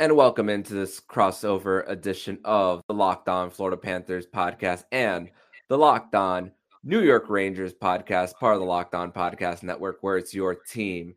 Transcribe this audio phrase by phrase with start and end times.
[0.00, 5.30] and welcome into this crossover edition of the Locked On Florida Panthers podcast and
[5.68, 6.50] the Locked On
[6.82, 11.14] New York Rangers podcast, part of the Locked On Podcast Network, where it's your team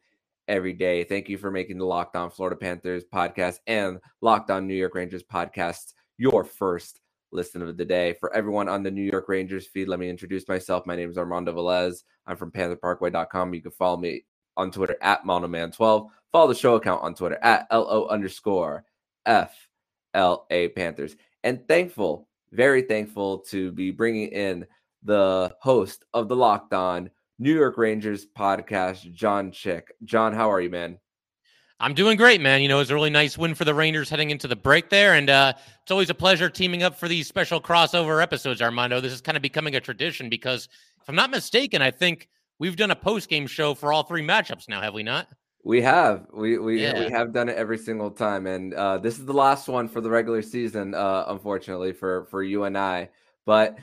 [0.47, 1.03] every day.
[1.03, 4.93] Thank you for making the Locked On Florida Panthers podcast and Locked On New York
[4.93, 6.99] Rangers podcast your first
[7.31, 8.13] listen of the day.
[8.19, 10.85] For everyone on the New York Rangers feed, let me introduce myself.
[10.85, 12.03] My name is Armando Velez.
[12.27, 13.55] I'm from PantherParkway.com.
[13.55, 14.23] You can follow me
[14.57, 16.09] on Twitter at Monoman12.
[16.31, 18.83] Follow the show account on Twitter at LO underscore
[19.25, 21.15] FLA Panthers.
[21.43, 24.65] And thankful, very thankful to be bringing in
[25.03, 27.09] the host of the Locked On
[27.39, 29.93] New York Rangers podcast, John Chick.
[30.03, 30.99] John, how are you, man?
[31.79, 32.61] I'm doing great, man.
[32.61, 35.13] You know, it's a really nice win for the Rangers heading into the break there.
[35.13, 38.99] And uh, it's always a pleasure teaming up for these special crossover episodes, Armando.
[38.99, 40.67] This is kind of becoming a tradition because,
[40.99, 42.29] if I'm not mistaken, I think
[42.59, 45.27] we've done a post game show for all three matchups now, have we not?
[45.63, 46.27] We have.
[46.33, 46.99] We we, yeah.
[46.99, 48.47] we have done it every single time.
[48.47, 52.41] And uh, this is the last one for the regular season, uh, unfortunately, for for
[52.43, 53.09] you and I.
[53.45, 53.77] But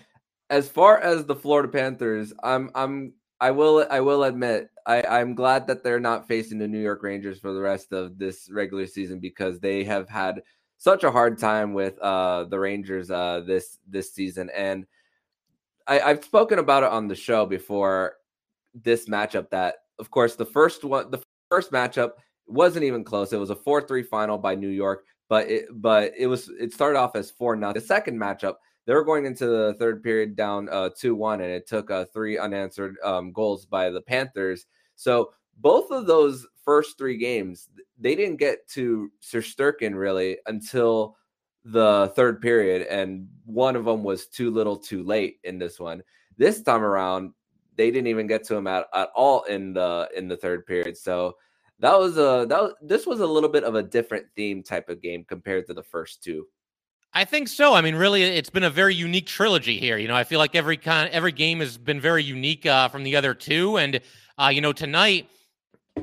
[0.51, 5.35] as far as the Florida Panthers, I'm I'm I will I will admit I, I'm
[5.35, 8.87] glad that they're not facing the New York Rangers for the rest of this regular
[8.87, 10.43] season because they have had
[10.79, 14.51] such a hard time with uh, the Rangers uh, this this season.
[14.55, 14.87] And
[15.87, 18.17] I, I've spoken about it on the show before
[18.75, 22.13] this matchup that of course the first one the first matchup
[22.47, 23.33] wasn't even close.
[23.33, 26.99] It was a 4-3 final by New York, but it but it was it started
[26.99, 28.55] off as 4 0 The second matchup
[28.87, 32.37] they were going into the third period down uh, 2-1 and it took uh, three
[32.37, 34.67] unanswered um, goals by the panthers.
[34.95, 41.17] So both of those first three games they didn't get to Shesterkin really until
[41.65, 46.03] the third period and one of them was too little too late in this one.
[46.37, 47.33] This time around
[47.77, 50.97] they didn't even get to him at, at all in the in the third period
[50.97, 51.35] so
[51.81, 54.89] that was a that was, this was a little bit of a different theme type
[54.89, 56.47] of game compared to the first two
[57.17, 57.75] I think so.
[57.75, 59.99] I mean, really, it's been a very unique trilogy here.
[59.99, 63.05] You know, I feel like every con- every game has been very unique uh, from
[63.05, 64.01] the other two, and
[64.37, 65.29] uh, you know, tonight,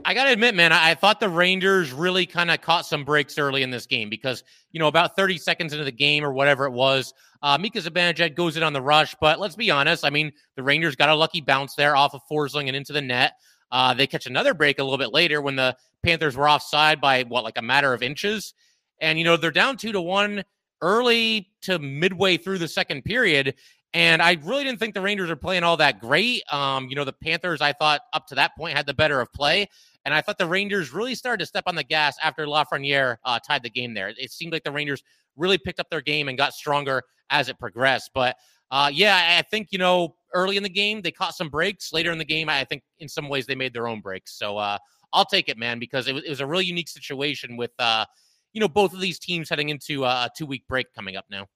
[0.05, 3.03] I got to admit, man, I-, I, thought the Rangers really kind of caught some
[3.03, 6.31] breaks early in this game because you know, about 30 seconds into the game or
[6.31, 7.13] whatever it was,
[7.43, 9.15] uh, Mika Zibanejad goes in on the rush.
[9.19, 12.21] But let's be honest, I mean, the Rangers got a lucky bounce there off of
[12.31, 13.33] Forsling and into the net.
[13.71, 17.23] Uh, they catch another break a little bit later when the Panthers were offside by
[17.23, 18.53] what, like a matter of inches,
[18.99, 20.43] and you know, they're down two to one
[20.81, 23.55] early to midway through the second period.
[23.93, 26.43] And I really didn't think the Rangers are playing all that great.
[26.51, 29.31] Um, you know, the Panthers, I thought up to that point had the better of
[29.33, 29.67] play.
[30.05, 33.39] And I thought the Rangers really started to step on the gas after Lafreniere uh,
[33.45, 34.13] tied the game there.
[34.17, 35.03] It seemed like the Rangers
[35.35, 38.11] really picked up their game and got stronger as it progressed.
[38.13, 38.37] But
[38.71, 41.91] uh, yeah, I think, you know, early in the game, they caught some breaks.
[41.91, 44.37] Later in the game, I think in some ways they made their own breaks.
[44.39, 44.77] So uh,
[45.11, 48.05] I'll take it, man, because it was, it was a really unique situation with, uh,
[48.53, 51.47] you know, both of these teams heading into a two week break coming up now.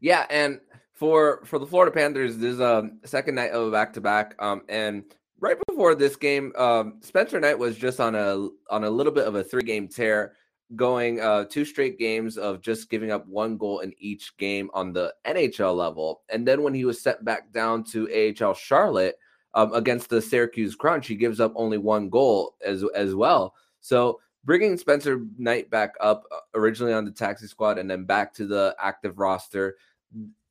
[0.00, 0.60] Yeah, and
[0.96, 4.34] for for the Florida Panthers, this is a second night of a back to back.
[4.38, 5.04] Um, and
[5.38, 9.26] right before this game, um, Spencer Knight was just on a on a little bit
[9.26, 10.32] of a three game tear,
[10.74, 14.92] going uh, two straight games of just giving up one goal in each game on
[14.92, 16.22] the NHL level.
[16.30, 19.18] And then when he was sent back down to AHL Charlotte
[19.52, 23.54] um, against the Syracuse Crunch, he gives up only one goal as as well.
[23.82, 28.32] So bringing Spencer Knight back up uh, originally on the taxi squad and then back
[28.34, 29.76] to the active roster.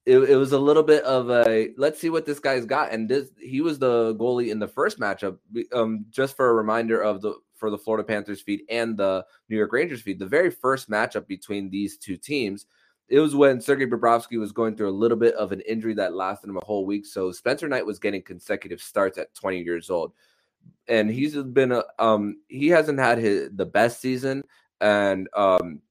[0.05, 2.91] It, it, was a little bit of a let's see what this guy's got.
[2.91, 5.37] And this he was the goalie in the first matchup.
[5.73, 9.57] Um, just for a reminder of the for the Florida Panthers feed and the New
[9.57, 12.67] York Rangers feed, the very first matchup between these two teams.
[13.07, 16.15] It was when Sergei Bobrovsky was going through a little bit of an injury that
[16.15, 17.05] lasted him a whole week.
[17.05, 20.11] So Spencer Knight was getting consecutive starts at 20 years old
[20.87, 24.43] and he's been a um he hasn't had his the best season
[24.81, 25.81] and um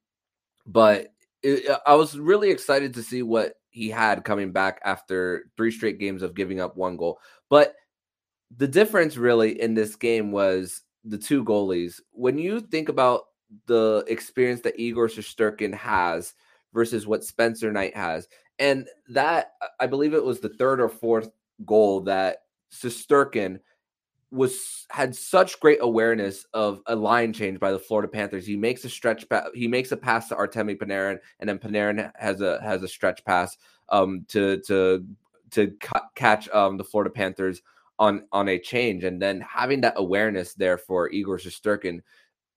[0.67, 5.73] but it, I was really excited to see what he had coming back after three
[5.73, 7.19] straight games of giving up one goal.
[7.51, 7.75] But
[8.57, 12.01] the difference really in this game was the two goalies.
[12.12, 13.25] When you think about
[13.67, 16.35] the experience that Igor Shesterkin has
[16.73, 18.29] versus what Spencer Knight has,
[18.61, 21.31] and that I believe it was the third or fourth
[21.67, 22.38] goal that
[22.73, 23.59] Shesterkin–
[24.35, 28.45] was had such great awareness of a line change by the Florida Panthers.
[28.45, 29.47] He makes a stretch pass.
[29.55, 33.25] He makes a pass to Artemi Panarin, and then Panarin has a has a stretch
[33.25, 33.57] pass
[33.91, 35.07] um, to to
[35.53, 37.63] to ca- catch um, the Florida Panthers
[38.01, 42.01] on on a change, and then having that awareness there for Igor Shesterkin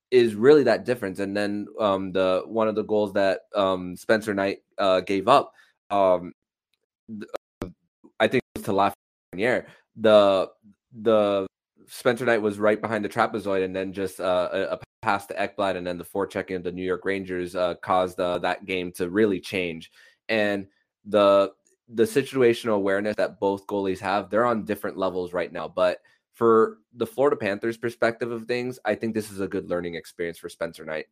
[0.09, 1.19] is really that difference.
[1.19, 5.53] And then um, the one of the goals that um, Spencer Knight uh, gave up,
[5.91, 6.33] um,
[8.19, 8.71] I think it was to
[9.35, 9.65] Lafreniere.
[9.95, 10.49] The
[11.01, 11.47] the
[11.87, 15.33] Spencer Knight was right behind the trapezoid, and then just uh, a, a, pass to
[15.35, 18.91] Ekblad, and then the forecheck into the New York Rangers uh, caused uh, that game
[18.93, 19.91] to really change.
[20.27, 20.67] And
[21.05, 21.53] the
[21.89, 25.69] the situational awareness that both goalies have, they're on different levels right now.
[25.69, 25.99] But
[26.33, 30.37] for the Florida Panthers' perspective of things, I think this is a good learning experience
[30.37, 31.05] for Spencer Knight.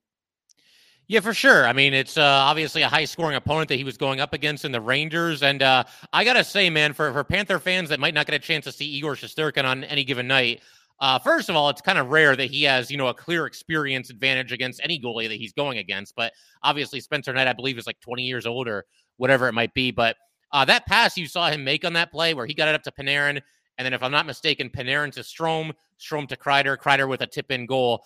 [1.07, 1.67] Yeah, for sure.
[1.67, 4.65] I mean, it's uh, obviously a high scoring opponent that he was going up against
[4.65, 5.43] in the Rangers.
[5.43, 8.33] And uh, I got to say, man, for, for Panther fans that might not get
[8.33, 10.61] a chance to see Igor Shesterkin on any given night,
[10.99, 13.45] uh, first of all, it's kind of rare that he has, you know, a clear
[13.45, 16.15] experience advantage against any goalie that he's going against.
[16.15, 18.85] But obviously, Spencer Knight, I believe, is like 20 years old or
[19.17, 19.91] whatever it might be.
[19.91, 20.15] But
[20.51, 22.83] uh, that pass you saw him make on that play where he got it up
[22.83, 23.41] to Panarin.
[23.77, 27.27] And then, if I'm not mistaken, Panarin to Strome, Strome to Kreider, Kreider with a
[27.27, 28.05] tip in goal.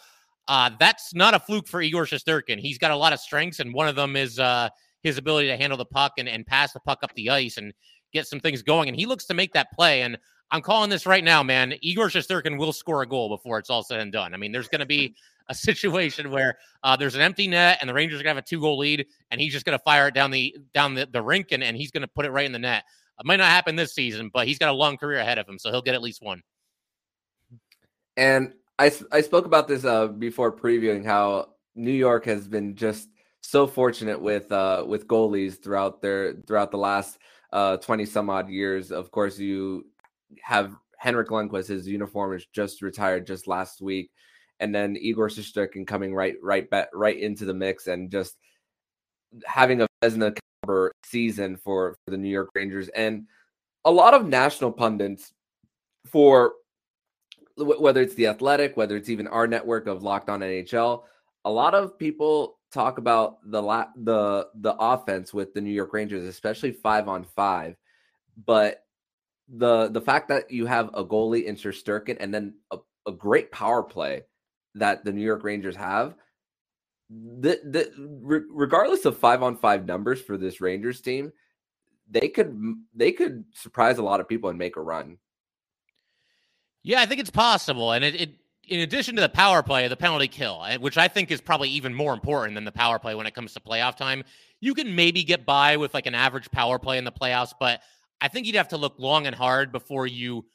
[0.49, 2.59] Uh, that's not a fluke for Igor Shesterkin.
[2.59, 4.69] He's got a lot of strengths, and one of them is uh,
[5.03, 7.71] his ability to handle the puck and, and pass the puck up the ice and
[8.13, 8.89] get some things going.
[8.89, 10.01] And he looks to make that play.
[10.01, 10.17] And
[10.49, 11.75] I'm calling this right now, man.
[11.81, 14.33] Igor Shesterkin will score a goal before it's all said and done.
[14.33, 15.15] I mean, there's going to be
[15.49, 18.43] a situation where uh, there's an empty net and the Rangers are going to have
[18.43, 21.05] a two goal lead, and he's just going to fire it down the down the,
[21.05, 22.85] the rink and, and he's going to put it right in the net.
[23.19, 25.59] It might not happen this season, but he's got a long career ahead of him,
[25.59, 26.41] so he'll get at least one.
[28.17, 33.09] And I, I spoke about this uh, before previewing how New York has been just
[33.41, 37.19] so fortunate with uh, with goalies throughout their throughout the last
[37.51, 38.91] uh, 20 some odd years.
[38.91, 39.85] Of course, you
[40.41, 44.11] have Henrik Lundqvist, his uniform is just retired just last week,
[44.61, 48.37] and then Igor Shesterkin coming right right back right into the mix and just
[49.45, 53.27] having a Vezina caliber season for, for the New York Rangers and
[53.85, 55.33] a lot of national pundits
[56.05, 56.53] for
[57.59, 61.03] whether it's the athletic, whether it's even our network of Locked On NHL,
[61.45, 65.93] a lot of people talk about the la- the the offense with the New York
[65.93, 67.75] Rangers, especially five on five.
[68.45, 68.83] But
[69.47, 72.77] the the fact that you have a goalie in Shesterkin and then a,
[73.07, 74.23] a great power play
[74.75, 76.15] that the New York Rangers have,
[77.09, 77.91] the, the
[78.21, 81.31] re- regardless of five on five numbers for this Rangers team,
[82.09, 85.17] they could they could surprise a lot of people and make a run.
[86.83, 87.91] Yeah, I think it's possible.
[87.91, 88.29] And it, it
[88.67, 91.93] in addition to the power play, the penalty kill, which I think is probably even
[91.93, 94.23] more important than the power play when it comes to playoff time.
[94.61, 97.81] You can maybe get by with like an average power play in the playoffs, but
[98.21, 100.45] I think you'd have to look long and hard before you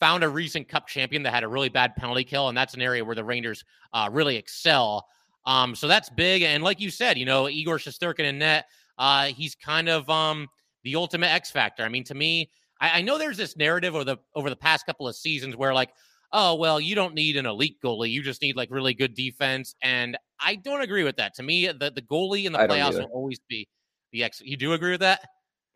[0.00, 2.48] found a recent cup champion that had a really bad penalty kill.
[2.48, 5.06] And that's an area where the Rangers uh, really excel.
[5.46, 6.42] Um, so that's big.
[6.42, 8.66] And like you said, you know, Igor Shesterkin in net,
[8.98, 10.48] uh, he's kind of um,
[10.82, 11.84] the ultimate X factor.
[11.84, 12.50] I mean, to me,
[12.82, 15.72] I, I know there's this narrative over the over the past couple of seasons where
[15.72, 15.90] like,
[16.32, 19.74] oh well, you don't need an elite goalie, you just need like really good defense,
[19.82, 21.34] and I don't agree with that.
[21.36, 23.66] To me, the the goalie in the playoffs will always be
[24.12, 24.42] the X.
[24.44, 25.20] You do agree with that?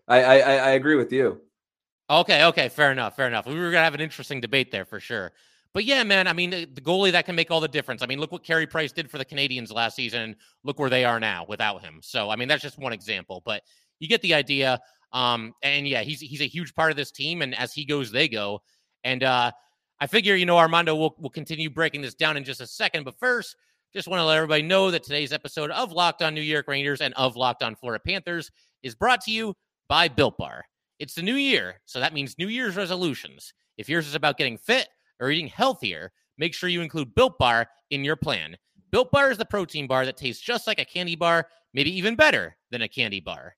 [0.08, 1.40] I, I I agree with you.
[2.10, 3.46] Okay, okay, fair enough, fair enough.
[3.46, 5.32] We were gonna have an interesting debate there for sure.
[5.72, 8.00] But yeah, man, I mean, the, the, goalie that can make all the difference.
[8.00, 10.34] I mean, look what Carey Price did for the Canadiens last season.
[10.64, 11.98] Look where they are now without him.
[12.02, 13.62] So, I mean, that's just one example, but
[13.98, 14.80] you get the idea.
[15.16, 18.12] Um, and yeah, he's he's a huge part of this team, and as he goes,
[18.12, 18.60] they go.
[19.02, 19.50] And uh,
[19.98, 23.04] I figure, you know, Armando will will continue breaking this down in just a second.
[23.04, 23.56] But first,
[23.94, 27.00] just want to let everybody know that today's episode of Locked On New York Rangers
[27.00, 28.50] and of Locked On Florida Panthers
[28.82, 29.54] is brought to you
[29.88, 30.62] by Built Bar.
[30.98, 33.54] It's the new year, so that means New Year's resolutions.
[33.78, 34.86] If yours is about getting fit
[35.18, 38.54] or eating healthier, make sure you include Built Bar in your plan.
[38.90, 42.16] Built Bar is the protein bar that tastes just like a candy bar, maybe even
[42.16, 43.54] better than a candy bar.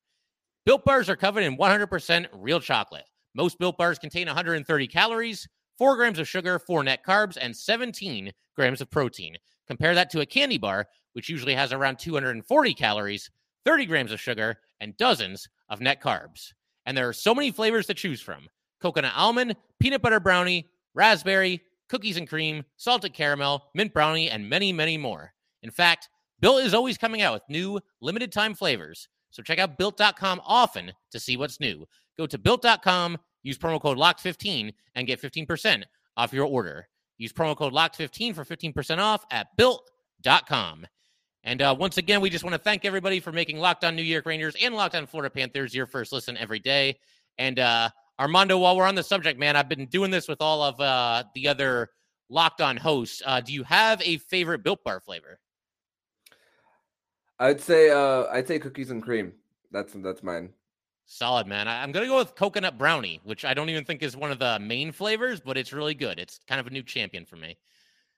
[0.69, 3.07] Built bars are covered in 100% real chocolate.
[3.35, 5.49] Most built bars contain 130 calories,
[5.79, 9.39] 4 grams of sugar, 4 net carbs, and 17 grams of protein.
[9.67, 13.31] Compare that to a candy bar, which usually has around 240 calories,
[13.65, 16.53] 30 grams of sugar, and dozens of net carbs.
[16.85, 18.47] And there are so many flavors to choose from
[18.79, 24.75] coconut almond, peanut butter brownie, raspberry, cookies and cream, salted caramel, mint brownie, and many,
[24.75, 25.33] many more.
[25.63, 26.11] In fact,
[26.41, 29.09] Built is always coming out with new limited time flavors.
[29.31, 31.87] So check out built.com often to see what's new.
[32.17, 35.85] Go to built.com, use promo code LOCKED15 and get 15%
[36.17, 36.89] off your order.
[37.19, 40.87] Use promo code LOCKED15 for 15% off at built.com.
[41.45, 44.03] And uh, once again, we just want to thank everybody for making Locked On New
[44.03, 46.99] York Rangers and Locked On Florida Panthers your first listen every day.
[47.39, 50.63] And uh, Armando, while we're on the subject, man, I've been doing this with all
[50.63, 51.91] of uh, the other
[52.29, 53.23] Locked On hosts.
[53.25, 55.39] Uh, do you have a favorite Built Bar flavor?
[57.39, 59.33] I'd say uh I'd say cookies and cream.
[59.71, 60.51] That's that's mine.
[61.07, 61.69] Solid man.
[61.69, 64.39] I, am gonna go with coconut brownie, which I don't even think is one of
[64.39, 66.19] the main flavors, but it's really good.
[66.19, 67.57] It's kind of a new champion for me.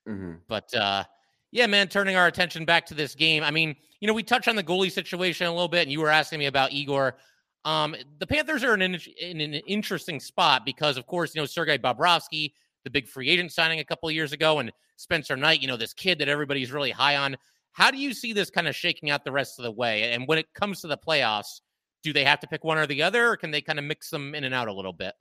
[0.08, 0.32] Mm-hmm.
[0.48, 1.04] But uh,
[1.52, 1.88] yeah, man.
[1.88, 3.44] Turning our attention back to this game.
[3.44, 6.00] I mean, you know, we touched on the goalie situation a little bit, and you
[6.00, 7.16] were asking me about Igor.
[7.64, 11.46] Um, the Panthers are in an, in an interesting spot because, of course, you know
[11.46, 12.52] Sergei Bobrovsky
[12.84, 15.76] the big free agent signing a couple of years ago, and Spencer Knight, you know,
[15.76, 17.36] this kid that everybody's really high on.
[17.72, 20.12] How do you see this kind of shaking out the rest of the way?
[20.12, 21.60] And when it comes to the playoffs,
[22.02, 24.10] do they have to pick one or the other, or can they kind of mix
[24.10, 25.14] them in and out a little bit?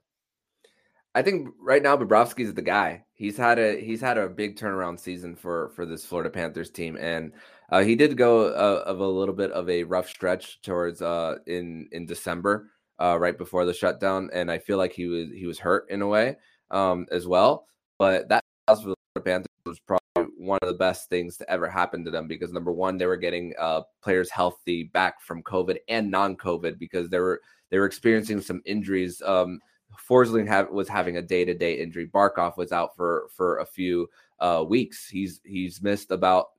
[1.14, 3.04] I think right now Bobrovsky's the guy.
[3.14, 6.96] He's had a he's had a big turnaround season for for this Florida Panthers team,
[7.00, 7.32] and
[7.70, 11.36] uh, he did go uh, of a little bit of a rough stretch towards uh,
[11.46, 15.46] in in December, uh, right before the shutdown, and I feel like he was he
[15.46, 16.36] was hurt in a way
[16.70, 17.66] um, as well.
[17.98, 19.99] But that for the Panthers was probably
[20.40, 23.16] one of the best things to ever happen to them because number one, they were
[23.16, 28.40] getting uh, players healthy back from COVID and non-COVID because they were they were experiencing
[28.40, 29.22] some injuries.
[29.24, 29.60] Um,
[30.08, 32.08] Forsling have, was having a day to day injury.
[32.08, 35.08] Barkov was out for for a few uh, weeks.
[35.08, 36.50] He's he's missed about.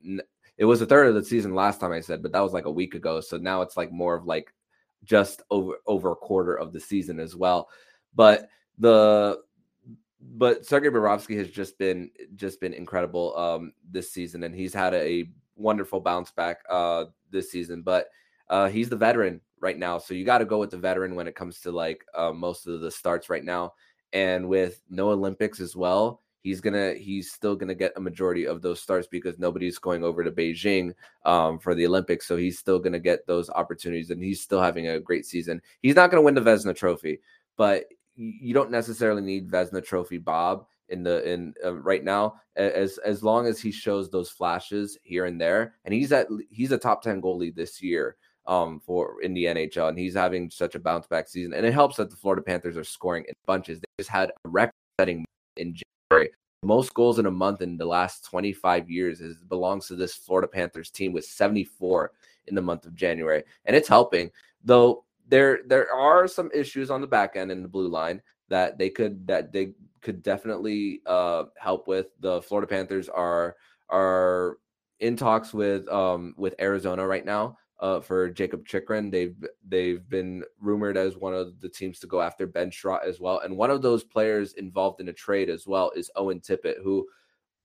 [0.58, 2.66] It was a third of the season last time I said, but that was like
[2.66, 3.20] a week ago.
[3.20, 4.54] So now it's like more of like
[5.04, 7.70] just over over a quarter of the season as well.
[8.14, 9.40] But the
[10.22, 14.94] but Sergei Bobrovsky has just been just been incredible um, this season, and he's had
[14.94, 17.82] a wonderful bounce back uh, this season.
[17.82, 18.08] But
[18.50, 19.98] uh, he's the veteran right now.
[19.98, 22.68] So you got to go with the veteran when it comes to like uh, most
[22.68, 23.74] of the starts right now.
[24.14, 28.62] And with no Olympics as well, he's gonna he's still gonna get a majority of
[28.62, 30.94] those starts because nobody's going over to Beijing
[31.26, 32.28] um, for the Olympics.
[32.28, 35.62] So he's still gonna get those opportunities, and he's still having a great season.
[35.82, 37.22] He's not gonna win the Vezina Trophy,
[37.58, 37.86] but
[38.22, 43.24] you don't necessarily need Vezina Trophy Bob in the in uh, right now as as
[43.24, 47.02] long as he shows those flashes here and there and he's at he's a top
[47.02, 51.08] 10 goalie this year um, for in the NHL, and he's having such a bounce
[51.08, 51.54] back season.
[51.54, 53.80] And it helps that the Florida Panthers are scoring in bunches.
[53.80, 55.26] They just had a record setting
[55.58, 55.76] in
[56.10, 56.32] January.
[56.64, 60.48] Most goals in a month in the last 25 years is belongs to this Florida
[60.48, 62.12] Panthers team with 74
[62.48, 64.32] in the month of January, and it's helping.
[64.64, 68.78] Though there there are some issues on the back end in the blue line that
[68.78, 72.08] they could that they could definitely uh, help with.
[72.20, 73.56] The Florida Panthers are
[73.90, 74.58] are
[75.00, 79.10] in talks with um, with Arizona right now uh, for Jacob Chychrun.
[79.10, 79.36] They've
[79.68, 83.40] they've been rumored as one of the teams to go after Ben Chiarot as well.
[83.40, 87.08] And one of those players involved in a trade as well is Owen Tippett, who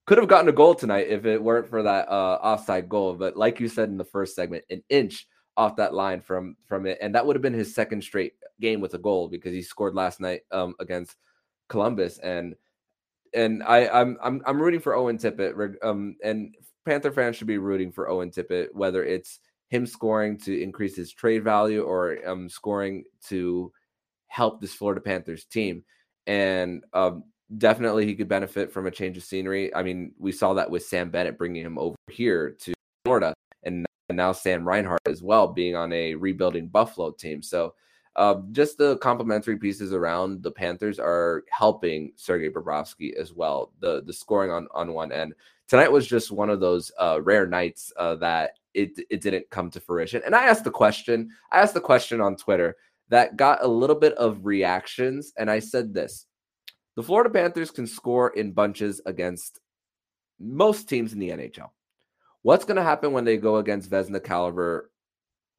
[0.06, 3.14] could have gotten a goal tonight if it weren't for that uh, offside goal.
[3.14, 6.86] But like you said in the first segment, an inch off that line from from
[6.86, 9.62] it, and that would have been his second straight game with a goal because he
[9.62, 11.16] scored last night um, against
[11.68, 12.54] Columbus and.
[13.34, 15.74] And I, I'm I'm I'm rooting for Owen Tippett.
[15.82, 16.54] Um, and
[16.86, 21.12] Panther fans should be rooting for Owen Tippett, whether it's him scoring to increase his
[21.12, 23.72] trade value or um, scoring to
[24.28, 25.84] help this Florida Panthers team.
[26.26, 27.24] And um,
[27.58, 29.74] definitely he could benefit from a change of scenery.
[29.74, 33.34] I mean, we saw that with Sam Bennett bringing him over here to Florida,
[34.08, 37.42] and now Sam Reinhart as well being on a rebuilding Buffalo team.
[37.42, 37.74] So
[38.14, 43.72] uh, just the complementary pieces around the Panthers are helping Sergei Bobrovsky as well.
[43.80, 45.34] The the scoring on on one end
[45.68, 49.70] tonight was just one of those uh, rare nights uh, that it it didn't come
[49.70, 50.22] to fruition.
[50.24, 51.30] And I asked the question.
[51.52, 52.76] I asked the question on Twitter
[53.08, 56.26] that got a little bit of reactions, and I said this:
[56.94, 59.60] the Florida Panthers can score in bunches against
[60.38, 61.70] most teams in the NHL.
[62.46, 64.92] What's going to happen when they go against Vezina caliber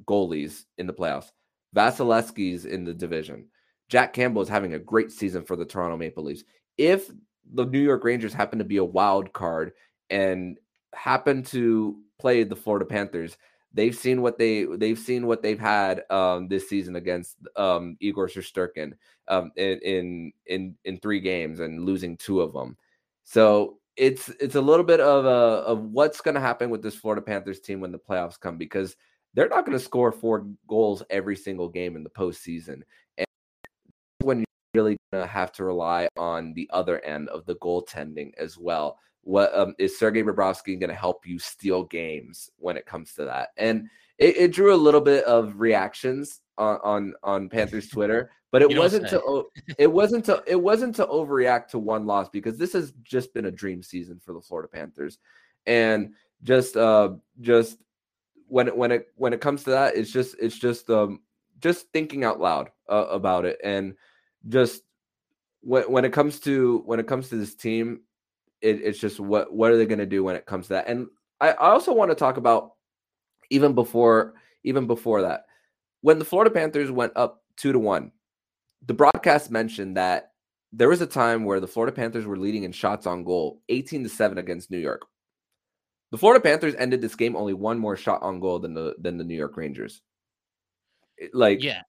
[0.05, 1.33] goalies in the playoffs?
[1.75, 3.49] Vasilevskiy's in the division.
[3.89, 6.45] Jack Campbell is having a great season for the Toronto Maple Leafs.
[6.77, 7.11] If
[7.53, 9.73] the New York Rangers happen to be a wild card
[10.09, 10.57] and
[10.95, 13.35] happen to play the Florida Panthers,
[13.73, 18.29] they've seen what they they've seen what they've had um, this season against um, Igor
[18.29, 18.93] Shesterkin
[19.27, 22.77] um, in, in in in three games and losing two of them.
[23.25, 26.95] So it's it's a little bit of a of what's going to happen with this
[26.95, 28.95] Florida Panthers team when the playoffs come because
[29.33, 32.81] they're not going to score four goals every single game in the postseason,
[33.17, 33.27] and
[34.19, 38.31] when you're really going to have to rely on the other end of the goaltending
[38.37, 42.85] as well what um, is Sergei Bobrovsky going to help you steal games when it
[42.85, 43.49] comes to that?
[43.57, 48.61] And it, it drew a little bit of reactions on on, on Panthers Twitter, but
[48.61, 49.17] it wasn't say.
[49.17, 49.45] to
[49.77, 53.45] it wasn't to it wasn't to overreact to one loss because this has just been
[53.45, 55.19] a dream season for the Florida Panthers,
[55.65, 57.09] and just uh
[57.41, 57.77] just
[58.47, 61.21] when it when it when it comes to that, it's just it's just um
[61.59, 63.95] just thinking out loud uh, about it and
[64.47, 64.83] just
[65.61, 68.01] when when it comes to when it comes to this team
[68.61, 70.87] it, it's just what what are they going to do when it comes to that?
[70.87, 71.07] And
[71.39, 72.73] I, I also want to talk about
[73.49, 74.33] even before
[74.63, 75.45] even before that,
[76.01, 78.11] when the Florida Panthers went up two to one,
[78.85, 80.31] the broadcast mentioned that
[80.71, 84.03] there was a time where the Florida Panthers were leading in shots on goal, 18
[84.03, 85.05] to 7 against New York.
[86.11, 89.17] The Florida Panthers ended this game only one more shot on goal than the than
[89.17, 90.01] the New York Rangers.
[91.33, 91.81] Like yeah.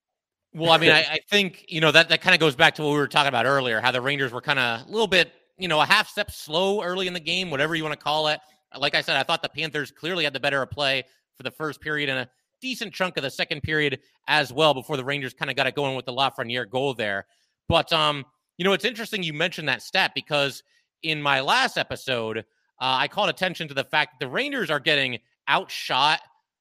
[0.55, 2.83] Well, I mean, I, I think you know that that kind of goes back to
[2.83, 5.31] what we were talking about earlier, how the Rangers were kind of a little bit
[5.59, 8.29] you know, a half step slow early in the game, whatever you want to call
[8.29, 8.41] it.
[8.77, 11.03] Like I said, I thought the Panthers clearly had the better of play
[11.37, 12.29] for the first period and a
[12.61, 15.75] decent chunk of the second period as well before the Rangers kind of got it
[15.75, 17.27] going with the Lafreniere goal there.
[17.69, 18.25] But um,
[18.57, 20.63] you know, it's interesting you mentioned that stat because
[21.03, 22.43] in my last episode, uh,
[22.81, 26.21] I called attention to the fact that the Rangers are getting outshot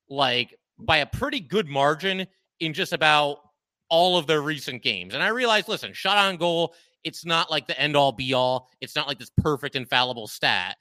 [0.09, 2.27] like by a pretty good margin
[2.59, 3.39] in just about
[3.89, 5.13] all of their recent games.
[5.13, 6.73] And I realized, listen, shot on goal,
[7.03, 8.69] it's not like the end all be all.
[8.81, 10.77] It's not like this perfect infallible stat.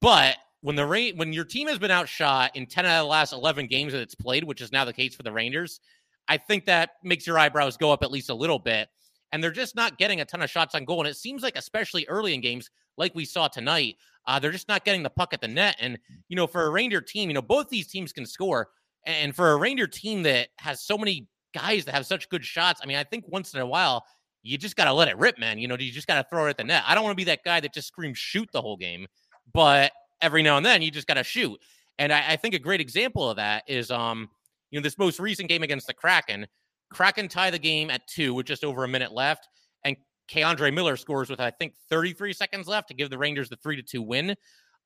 [0.00, 3.10] But when the rate when your team has been outshot in 10 out of the
[3.10, 5.80] last 11 games that it's played, which is now the case for the Rangers,
[6.28, 8.88] I think that makes your eyebrows go up at least a little bit.
[9.32, 11.00] And they're just not getting a ton of shots on goal.
[11.00, 14.68] And it seems like, especially early in games, like we saw tonight, uh, they're just
[14.68, 15.76] not getting the puck at the net.
[15.80, 18.68] And, you know, for a Ranger team, you know, both these teams can score.
[19.06, 22.80] And for a Ranger team that has so many guys that have such good shots,
[22.82, 24.04] I mean, I think once in a while,
[24.42, 25.58] you just got to let it rip, man.
[25.58, 26.84] You know, you just got to throw it at the net.
[26.86, 29.06] I don't want to be that guy that just screams shoot the whole game.
[29.52, 29.92] But
[30.22, 31.60] every now and then you just got to shoot.
[31.98, 34.30] And I, I, think a great example of that is, um,
[34.70, 36.46] you know, this most recent game against the Kraken.
[36.90, 39.48] Kraken tie the game at two with just over a minute left,
[39.84, 39.96] and
[40.30, 43.76] K'Andre Miller scores with I think 33 seconds left to give the Rangers the three
[43.76, 44.34] to two win.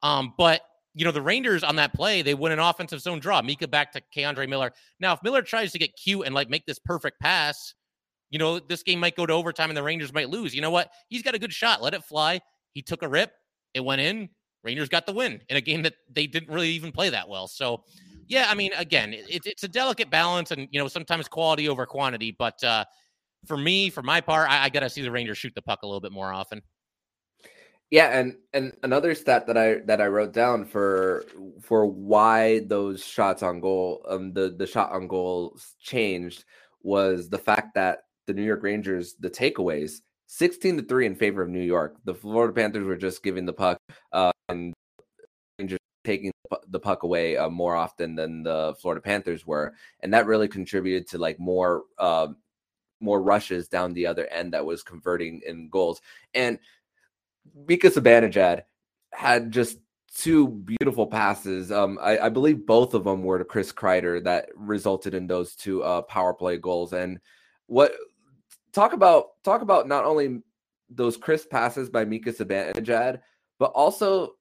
[0.03, 0.63] Um, but
[0.95, 3.43] you know, the Rangers on that play, they win an offensive zone draw.
[3.43, 4.73] Mika back to K'Andre Miller.
[4.99, 7.75] Now, if Miller tries to get cute and like make this perfect pass,
[8.31, 10.55] you know, this game might go to overtime and the Rangers might lose.
[10.55, 10.91] You know what?
[11.09, 11.83] He's got a good shot.
[11.83, 12.41] Let it fly.
[12.73, 13.33] He took a rip.
[13.75, 14.31] It went in.
[14.67, 17.47] Rangers got the win in a game that they didn't really even play that well.
[17.47, 17.85] So,
[18.27, 21.87] yeah, I mean, again, it, it's a delicate balance, and you know, sometimes quality over
[21.87, 22.35] quantity.
[22.37, 22.85] But uh,
[23.47, 25.83] for me, for my part, I, I got to see the Rangers shoot the puck
[25.83, 26.61] a little bit more often.
[27.91, 31.25] Yeah, and and another stat that I that I wrote down for
[31.63, 36.45] for why those shots on goal, um, the the shot on goal changed
[36.83, 41.43] was the fact that the New York Rangers, the takeaways 16 to 3 in favor
[41.43, 41.97] of New York.
[42.05, 43.79] The Florida Panthers were just giving the puck
[44.13, 44.33] uh,
[46.07, 46.33] taking
[46.69, 51.09] the puck away uh, more often than the Florida Panthers were, and that really contributed
[51.09, 52.29] to like more uh,
[53.01, 56.01] more rushes down the other end that was converting in goals.
[56.35, 56.59] And
[57.67, 58.63] Mika Zibanejad
[59.13, 59.79] had just
[60.15, 61.71] two beautiful passes.
[61.71, 65.55] Um, I, I, believe both of them were to Chris Kreider that resulted in those
[65.55, 66.95] two uh, power play goals.
[66.95, 67.21] And
[67.67, 67.93] what
[68.73, 70.41] talk about talk about not only
[70.89, 73.21] those crisp passes by Mika Zibanejad,
[73.59, 74.36] but also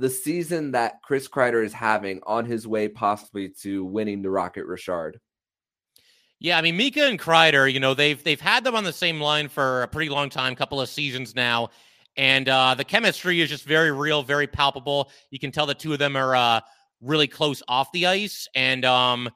[0.00, 4.64] the season that Chris Kreider is having on his way possibly to winning the Rocket
[4.66, 5.20] Richard.
[6.38, 9.20] Yeah, I mean Mika and Kreider, you know, they've they've had them on the same
[9.20, 11.68] line for a pretty long time, couple of seasons now.
[12.16, 15.10] And uh, the chemistry is just very real, very palpable.
[15.30, 16.60] You can tell the two of them are uh,
[17.00, 18.48] really close off the ice.
[18.54, 19.30] And um,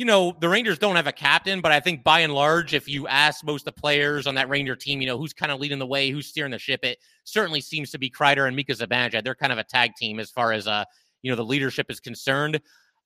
[0.00, 2.88] you know, the Rangers don't have a captain, but I think by and large, if
[2.88, 5.60] you ask most of the players on that Ranger team, you know, who's kind of
[5.60, 8.72] leading the way, who's steering the ship, it certainly seems to be Kreider and Mika
[8.72, 9.24] Zibanejad.
[9.24, 10.86] They're kind of a tag team as far as, uh,
[11.20, 12.62] you know, the leadership is concerned.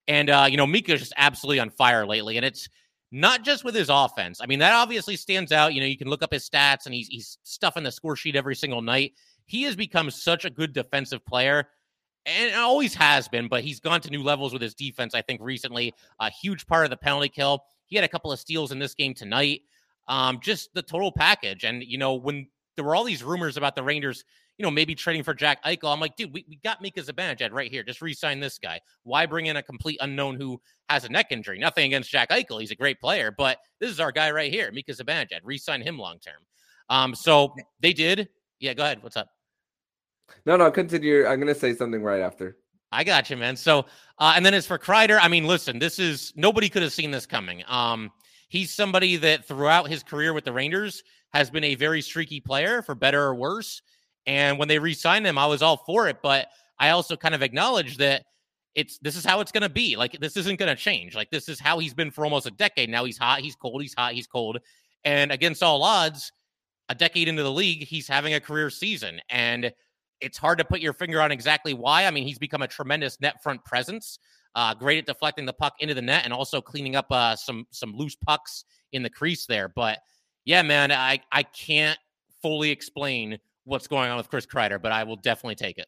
[0.06, 2.36] And, uh, you know, Mika's just absolutely on fire lately.
[2.36, 2.68] And it's
[3.10, 4.40] not just with his offense.
[4.40, 5.74] I mean, that obviously stands out.
[5.74, 8.36] You know, you can look up his stats and he's, he's stuffing the score sheet
[8.36, 9.14] every single night.
[9.46, 11.66] He has become such a good defensive player
[12.26, 15.40] and always has been, but he's gone to new levels with his defense, I think,
[15.42, 15.94] recently.
[16.20, 17.64] A huge part of the penalty kill.
[17.86, 19.62] He had a couple of steals in this game tonight.
[20.08, 21.64] Um, just the total package.
[21.64, 24.24] And, you know, when there were all these rumors about the Rangers,
[24.58, 27.52] you know, maybe trading for Jack Eichel, I'm like, dude, we, we got Mika Zibanejad
[27.52, 27.82] right here.
[27.82, 28.80] Just re sign this guy.
[29.02, 31.58] Why bring in a complete unknown who has a neck injury?
[31.58, 32.60] Nothing against Jack Eichel.
[32.60, 35.40] He's a great player, but this is our guy right here, Mika Zibanejad.
[35.42, 36.42] Re sign him long term.
[36.88, 38.28] Um, so they did.
[38.60, 39.02] Yeah, go ahead.
[39.02, 39.28] What's up?
[40.46, 41.26] No, no, continue.
[41.26, 42.56] I'm gonna say something right after.
[42.92, 43.56] I got you, man.
[43.56, 43.86] So,
[44.18, 47.10] uh, and then as for Kreider, I mean, listen, this is nobody could have seen
[47.10, 47.64] this coming.
[47.66, 48.12] Um,
[48.48, 52.82] he's somebody that throughout his career with the Rangers has been a very streaky player,
[52.82, 53.82] for better or worse.
[54.26, 56.46] And when they re-signed him, I was all for it, but
[56.78, 58.24] I also kind of acknowledge that
[58.74, 59.96] it's this is how it's going to be.
[59.96, 61.14] Like this isn't going to change.
[61.14, 63.04] Like this is how he's been for almost a decade now.
[63.04, 64.58] He's hot, he's cold, he's hot, he's cold,
[65.04, 66.32] and against all odds,
[66.88, 69.72] a decade into the league, he's having a career season and
[70.24, 72.06] it's hard to put your finger on exactly why.
[72.06, 74.18] I mean, he's become a tremendous net front presence,
[74.54, 77.66] uh, great at deflecting the puck into the net and also cleaning up uh, some
[77.70, 79.68] some loose pucks in the crease there.
[79.68, 79.98] But
[80.44, 81.98] yeah, man, I I can't
[82.42, 85.86] fully explain what's going on with Chris Kreider, but I will definitely take it.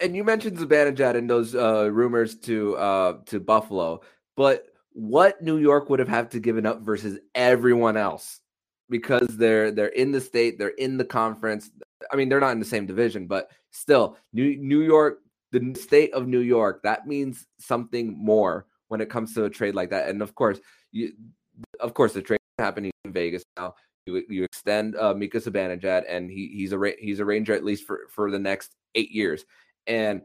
[0.00, 4.00] And you mentioned Zibanejad and those uh, rumors to uh, to Buffalo,
[4.36, 8.40] but what New York would have had to given up versus everyone else
[8.90, 11.70] because they're they're in the state, they're in the conference,
[12.10, 15.18] I mean, they're not in the same division, but still, New New York,
[15.50, 19.74] the state of New York, that means something more when it comes to a trade
[19.74, 20.08] like that.
[20.08, 20.60] And of course,
[20.90, 21.12] you,
[21.80, 23.74] of course, the trade happening in Vegas now.
[24.06, 27.86] You, you extend uh, Mika Zibanejad, and he he's a he's a Ranger at least
[27.86, 29.44] for for the next eight years.
[29.86, 30.22] And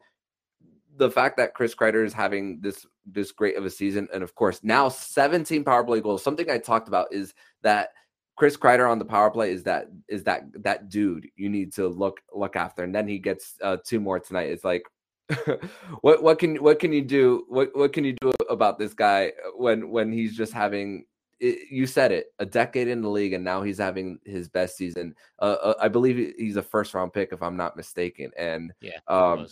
[0.97, 4.33] the fact that Chris Kreider is having this this great of a season, and of
[4.35, 6.23] course now 17 power play goals.
[6.23, 7.89] Something I talked about is that
[8.37, 11.87] Chris Kreider on the power play is that is that that dude you need to
[11.87, 14.49] look look after, and then he gets uh, two more tonight.
[14.49, 14.83] It's like
[16.01, 19.33] what what can what can you do what what can you do about this guy
[19.55, 21.03] when when he's just having
[21.39, 24.77] it, you said it a decade in the league and now he's having his best
[24.77, 28.73] season uh, uh, i believe he's a first round pick if i'm not mistaken and
[28.81, 29.45] yeah um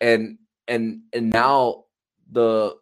[0.00, 1.84] and and and now
[2.32, 2.74] the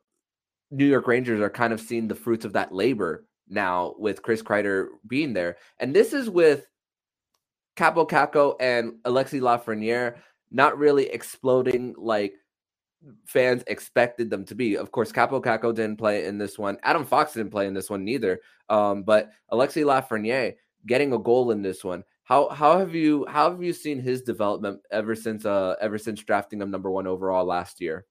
[0.71, 4.43] new york rangers are kind of seeing the fruits of that labor now with chris
[4.43, 6.67] kreider being there and this is with
[7.77, 10.17] Kaapo Kakko and alexi lafreniere
[10.51, 12.35] not really exploding like
[13.27, 14.77] fans expected them to be.
[14.77, 16.79] Of course, Kaapo Kakko didn't play in this one.
[16.83, 18.41] Adam Fox didn't play in this one neither.
[18.69, 22.05] Um, but Alexi Lafreniere getting a goal in this one.
[22.25, 26.23] How how have you how have you seen his development ever since uh ever since
[26.23, 28.07] drafting him number one overall last year?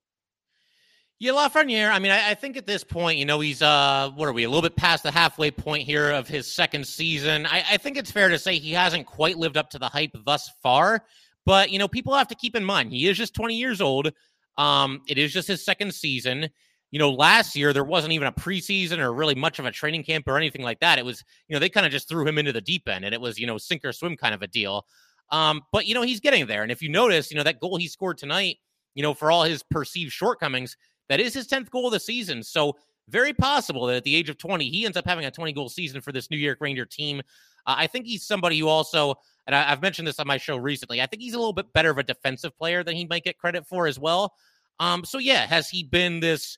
[1.21, 1.91] Yeah, Lafreniere.
[1.91, 4.45] I mean, I, I, think at this point, you know, he's uh, what are we?
[4.45, 7.45] A little bit past the halfway point here of his second season.
[7.45, 10.15] I, I think it's fair to say he hasn't quite lived up to the hype
[10.25, 11.03] thus far.
[11.45, 14.13] But, you know, people have to keep in mind he is just 20 years old.
[14.57, 16.47] Um, it is just his second season.
[16.91, 20.05] You know, last year there wasn't even a preseason or really much of a training
[20.05, 20.99] camp or anything like that.
[20.99, 23.13] It was, you know, they kind of just threw him into the deep end and
[23.13, 24.85] it was, you know, sink or swim kind of a deal.
[25.31, 26.63] Um, but you know, he's getting there.
[26.63, 28.57] And if you notice, you know, that goal he scored tonight,
[28.95, 30.77] you know, for all his perceived shortcomings,
[31.09, 32.41] that is his 10th goal of the season.
[32.43, 32.77] So
[33.09, 35.67] very possible that at the age of 20, he ends up having a 20 goal
[35.67, 37.21] season for this New York Ranger team.
[37.65, 39.15] Uh, I think he's somebody who also
[39.49, 41.01] and I, have mentioned this on my show recently.
[41.01, 43.39] I think he's a little bit better of a defensive player than he might get
[43.39, 44.35] credit for as well.
[44.79, 46.55] Um, so yeah, has he been this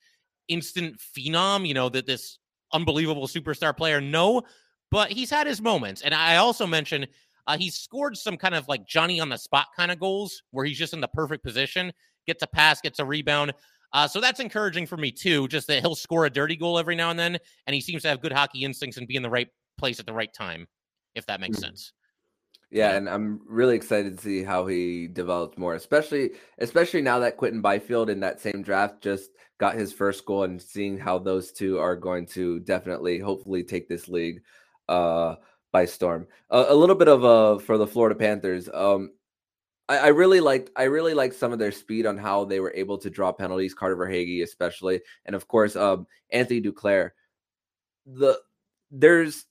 [0.49, 1.65] instant phenom?
[1.65, 2.37] You know that this
[2.73, 4.01] unbelievable superstar player?
[4.01, 4.41] No,
[4.89, 6.01] but he's had his moments.
[6.01, 7.07] And I also mentioned
[7.47, 10.65] uh, he's scored some kind of like Johnny on the spot kind of goals where
[10.65, 11.93] he's just in the perfect position,
[12.27, 13.53] gets a pass, gets a rebound.
[13.93, 15.47] Uh, so that's encouraging for me too.
[15.47, 18.07] Just that he'll score a dirty goal every now and then, and he seems to
[18.09, 20.67] have good hockey instincts and be in the right place at the right time,
[21.15, 21.65] if that makes mm-hmm.
[21.65, 21.93] sense.
[22.71, 27.35] Yeah, and I'm really excited to see how he develops more, especially especially now that
[27.35, 31.51] Quinton Byfield in that same draft just got his first goal and seeing how those
[31.51, 34.41] two are going to definitely hopefully take this league
[34.87, 35.35] uh
[35.73, 36.27] by storm.
[36.49, 38.69] Uh, a little bit of uh for the Florida Panthers.
[38.73, 39.11] Um
[39.89, 42.73] I, I really liked I really liked some of their speed on how they were
[42.75, 47.11] able to draw penalties, Carter Verhaeghe especially, and of course um Anthony Duclair.
[48.05, 48.39] The
[48.91, 49.45] there's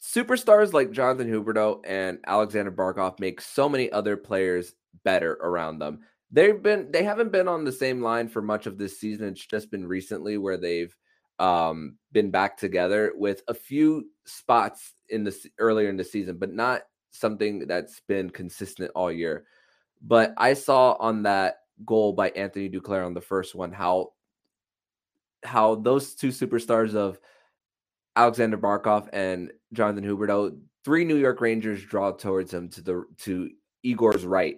[0.00, 6.00] superstars like Jonathan Huberdeau and Alexander Barkov make so many other players better around them.
[6.30, 9.28] They've been they haven't been on the same line for much of this season.
[9.28, 10.94] It's just been recently where they've
[11.38, 16.52] um, been back together with a few spots in the earlier in the season, but
[16.52, 19.46] not something that's been consistent all year.
[20.02, 24.12] But I saw on that goal by Anthony Duclair on the first one how
[25.44, 27.18] how those two superstars of
[28.16, 33.50] Alexander Barkov and Jonathan Huberdeau, three New York Rangers draw towards him to the to
[33.84, 34.56] Igor's right,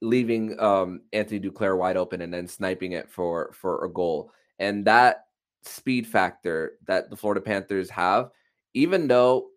[0.00, 4.32] leaving um, Anthony Duclair wide open and then sniping it for for a goal.
[4.58, 5.26] And that
[5.62, 8.30] speed factor that the Florida Panthers have,
[8.72, 9.48] even though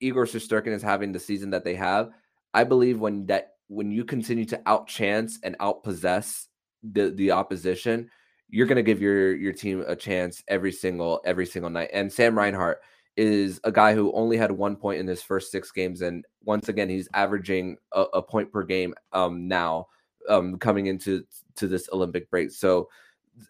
[0.00, 2.10] Igor Shesterkin is having the season that they have,
[2.54, 6.46] I believe when that when you continue to outchance and outpossess
[6.82, 8.10] the the opposition,
[8.48, 11.90] you're going to give your your team a chance every single every single night.
[11.92, 12.80] And Sam Reinhart
[13.16, 16.68] is a guy who only had one point in his first six games, and once
[16.68, 19.86] again he's averaging a, a point per game um, now
[20.28, 21.24] um, coming into
[21.56, 22.50] to this Olympic break.
[22.50, 22.88] So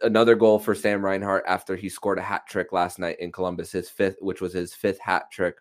[0.02, 3.72] another goal for Sam Reinhart after he scored a hat trick last night in Columbus,
[3.72, 5.56] his fifth, which was his fifth hat trick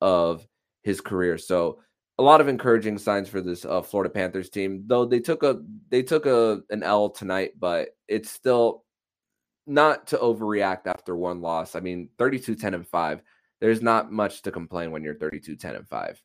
[0.00, 0.46] of
[0.82, 1.38] his career.
[1.38, 1.80] So
[2.18, 4.84] a lot of encouraging signs for this uh, Florida Panthers team.
[4.86, 8.84] Though they took a they took a an L tonight, but it's still
[9.66, 11.74] not to overreact after one loss.
[11.74, 13.22] I mean, 32 10 and 5.
[13.60, 16.22] There's not much to complain when you're 32 10 and 5.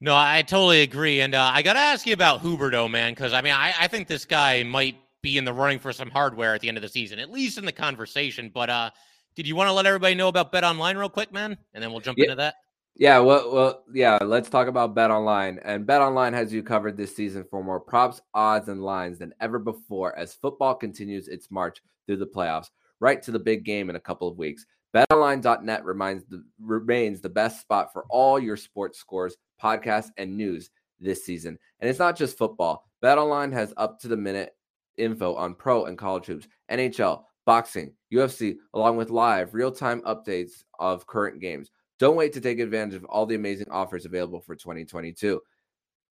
[0.00, 1.20] No, I totally agree.
[1.20, 3.88] And uh, I got to ask you about Huberdeau, man, because I mean, I, I
[3.88, 6.82] think this guy might be in the running for some hardware at the end of
[6.82, 8.50] the season, at least in the conversation.
[8.52, 8.90] But uh,
[9.34, 11.56] did you want to let everybody know about Bet Online real quick, man?
[11.74, 12.24] And then we'll jump yeah.
[12.24, 12.54] into that.
[12.98, 14.18] Yeah, well, well, yeah.
[14.22, 15.60] Let's talk about Bet Online.
[15.62, 19.34] And Bet Online has you covered this season for more props, odds, and lines than
[19.38, 23.90] ever before as football continues its march through the playoffs, right to the big game
[23.90, 24.64] in a couple of weeks.
[24.94, 30.70] BetOnline.net reminds the, remains the best spot for all your sports scores, podcasts, and news
[30.98, 31.58] this season.
[31.80, 32.88] And it's not just football.
[33.04, 34.56] BetOnline has up to the minute
[34.96, 40.62] info on pro and college hoops, NHL, boxing, UFC, along with live real time updates
[40.78, 41.70] of current games.
[41.98, 45.40] Don't wait to take advantage of all the amazing offers available for 2022.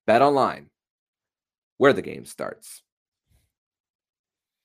[0.07, 0.69] Bet online,
[1.77, 2.81] where the game starts.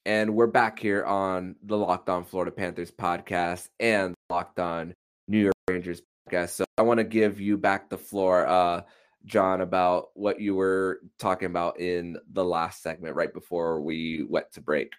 [0.06, 4.94] And we're back here on the Locked On Florida Panthers podcast and Locked On
[5.28, 6.50] New York Rangers podcast.
[6.50, 8.82] So I want to give you back the floor, uh,
[9.26, 14.50] John, about what you were talking about in the last segment right before we went
[14.52, 14.94] to break.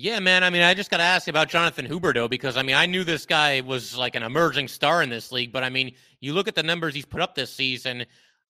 [0.00, 0.44] Yeah, man.
[0.44, 2.86] I mean, I just got to ask you about Jonathan Huberdeau because I mean, I
[2.86, 6.34] knew this guy was like an emerging star in this league, but I mean, you
[6.34, 8.06] look at the numbers he's put up this season.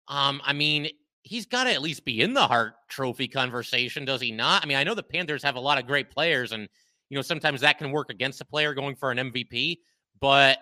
[0.08, 0.90] Um, I mean,
[1.22, 4.62] he's got to at least be in the Hart Trophy conversation, does he not?
[4.62, 6.68] I mean, I know the Panthers have a lot of great players, and
[7.08, 9.78] you know sometimes that can work against a player going for an MVP.
[10.20, 10.58] But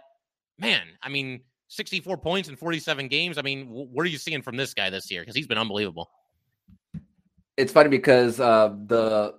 [0.56, 3.38] man, I mean, 64 points in 47 games.
[3.38, 5.22] I mean, what are you seeing from this guy this year?
[5.22, 6.10] Because he's been unbelievable.
[7.56, 9.34] It's funny because uh, the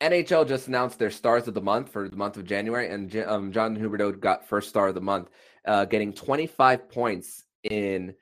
[0.00, 3.52] NHL just announced their stars of the month for the month of January, and um,
[3.52, 5.28] John Huberdeau got first star of the month,
[5.66, 8.14] uh, getting 25 points in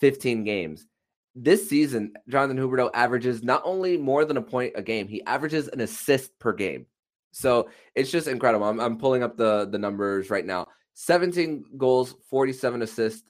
[0.00, 0.86] 15 games.
[1.34, 5.68] This season, Jonathan Huberdeau averages not only more than a point a game, he averages
[5.68, 6.86] an assist per game.
[7.30, 8.66] So it's just incredible.
[8.66, 10.66] I'm, I'm pulling up the the numbers right now.
[10.94, 13.22] 17 goals, 47 assists,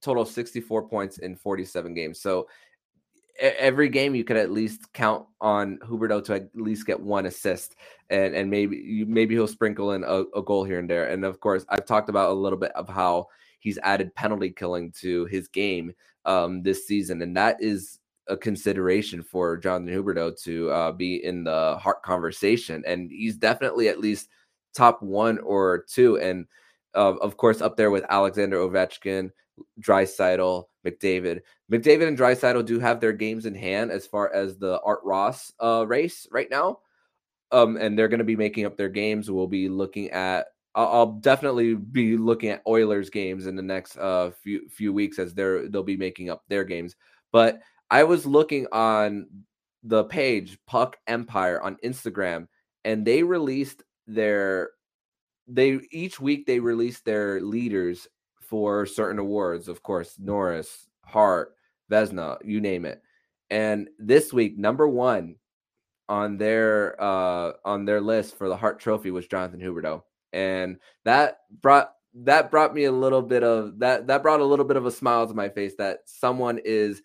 [0.00, 2.20] total of 64 points in 47 games.
[2.20, 2.46] So
[3.38, 7.76] every game you could at least count on Huberdeau to at least get one assist,
[8.10, 11.08] and and maybe maybe he'll sprinkle in a, a, goal here and there.
[11.08, 13.28] And of course, I've talked about a little bit of how
[13.60, 15.92] he's added penalty killing to his game
[16.24, 21.44] um, this season, and that is a consideration for Jonathan Huberdeau to uh, be in
[21.44, 24.28] the Hart conversation, and he's definitely at least
[24.74, 26.46] top one or two, and
[26.94, 29.30] uh, of course up there with Alexander Ovechkin,
[29.80, 31.40] Draisaitl, McDavid.
[31.70, 35.52] McDavid and Draisaitl do have their games in hand as far as the Art Ross
[35.62, 36.80] uh, race right now.
[37.50, 39.30] Um, and they're going to be making up their games.
[39.30, 40.46] We'll be looking at.
[40.74, 45.18] I'll, I'll definitely be looking at Oilers games in the next uh, few few weeks
[45.18, 46.96] as they're they'll be making up their games.
[47.30, 49.26] But I was looking on
[49.82, 52.48] the page Puck Empire on Instagram,
[52.84, 54.70] and they released their
[55.46, 58.08] they each week they release their leaders
[58.52, 61.56] for certain awards, of course, Norris, Hart,
[61.90, 63.00] Vezina, you name it.
[63.48, 65.36] And this week, number one
[66.06, 70.02] on their uh on their list for the Hart Trophy was Jonathan Huberdeau.
[70.34, 74.66] And that brought that brought me a little bit of that that brought a little
[74.66, 77.00] bit of a smile to my face that someone is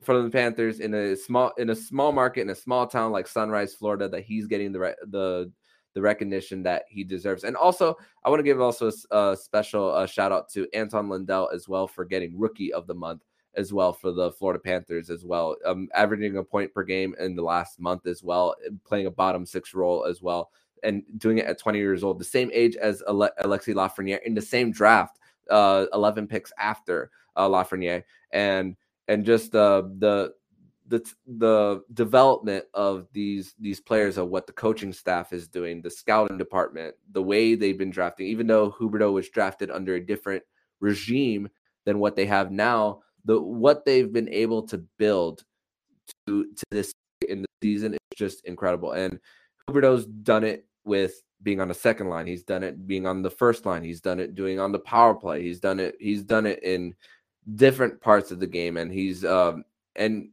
[0.00, 3.26] from the Panthers in a small in a small market in a small town like
[3.26, 5.52] Sunrise, Florida, that he's getting the the
[5.94, 7.44] the recognition that he deserves.
[7.44, 11.50] And also, I want to give also a, special uh, shout out to Anton Lundell
[11.52, 13.22] as well for getting Rookie of the Month
[13.54, 17.36] as well for the Florida Panthers as well, um, averaging a point per game in
[17.36, 20.50] the last month as well, playing a bottom six role as well,
[20.82, 24.34] and doing it at 20 years old, the same age as Ale- Alexis Lafreniere in
[24.34, 25.18] the same draft,
[25.50, 28.76] uh, 11 picks after uh, Lafreniere, and
[29.08, 30.32] and just uh, the
[30.88, 35.90] the the development of these these players of what the coaching staff is doing, the
[35.90, 38.26] scouting department, the way they've been drafting.
[38.26, 40.42] Even though Huberdeau was drafted under a different
[40.80, 41.48] regime
[41.84, 45.44] than what they have now, the what they've been able to build
[46.26, 46.92] to to this
[47.28, 48.92] in the season is just incredible.
[48.92, 49.18] And
[49.68, 52.26] Huberdeau's done it with being on the second line.
[52.26, 53.82] He's done it being on the first line.
[53.82, 55.42] He's done it doing on the power play.
[55.42, 55.96] He's done it.
[56.00, 56.94] He's done it in
[57.54, 59.64] different parts of the game, and he's um
[59.96, 60.30] and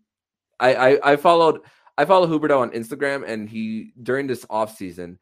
[0.59, 1.61] I, I I followed
[1.97, 5.19] I follow Huberdeau on Instagram, and he during this off season,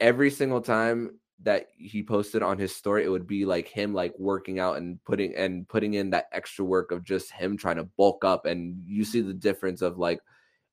[0.00, 4.14] every single time that he posted on his story, it would be like him like
[4.18, 7.88] working out and putting and putting in that extra work of just him trying to
[7.96, 10.20] bulk up, and you see the difference of like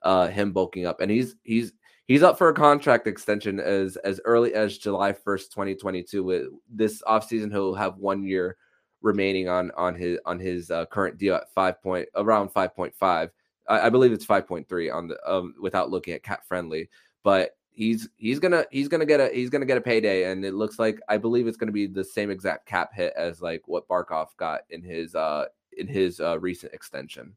[0.04, 1.74] uh him bulking up, and he's he's
[2.08, 6.24] he's up for a contract extension as as early as July first, twenty twenty two.
[6.24, 8.58] With this offseason, he'll have one year
[9.02, 12.94] remaining on on his on his uh, current deal at five point around five point
[12.96, 13.32] five.
[13.72, 16.90] I, I believe it's 5.3 on the um, without looking at Cap Friendly,
[17.24, 20.54] but he's he's gonna he's gonna get a he's gonna get a payday, and it
[20.54, 23.88] looks like I believe it's gonna be the same exact cap hit as like what
[23.88, 25.46] Barkov got in his uh
[25.78, 27.34] in his uh, recent extension.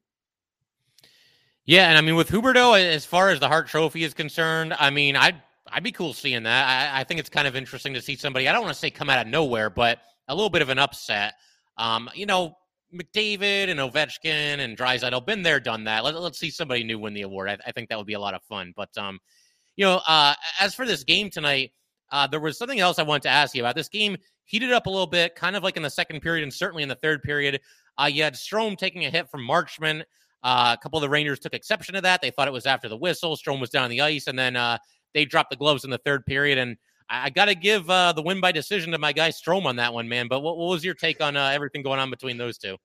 [1.64, 4.90] Yeah, and I mean with Huberdeau, as far as the Hart Trophy is concerned, I
[4.90, 6.92] mean I'd I'd be cool seeing that.
[6.94, 8.48] I, I think it's kind of interesting to see somebody.
[8.48, 10.78] I don't want to say come out of nowhere, but a little bit of an
[10.78, 11.34] upset.
[11.78, 12.56] Um, you know,
[12.94, 16.04] McDavid and Ovechkin and Draisaitl been there, done that.
[16.04, 17.48] Let, us see somebody new win the award.
[17.48, 18.72] I, I, think that would be a lot of fun.
[18.76, 19.18] But um,
[19.76, 21.72] you know, uh, as for this game tonight,
[22.12, 23.74] uh, there was something else I wanted to ask you about.
[23.74, 26.52] This game heated up a little bit, kind of like in the second period and
[26.52, 27.60] certainly in the third period.
[27.98, 30.04] Uh, you had Strome taking a hit from Marchment.
[30.42, 32.20] Uh, a couple of the Rangers took exception to that.
[32.20, 33.36] They thought it was after the whistle.
[33.36, 34.78] Strome was down on the ice, and then uh,
[35.14, 36.58] they dropped the gloves in the third period.
[36.58, 36.76] And
[37.08, 39.76] I, I got to give uh, the win by decision to my guy Strome on
[39.76, 40.28] that one, man.
[40.28, 42.76] But what, what was your take on uh, everything going on between those two?